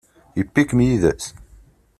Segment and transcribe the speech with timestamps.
[0.37, 1.25] Yewwi-kem yid-s?